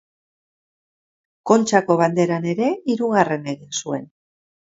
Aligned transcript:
Kontxako 1.51 1.97
banderan 2.01 2.47
ere 2.53 2.71
hirugarren 2.93 3.47
egin 3.57 3.79
zuen. 3.83 4.09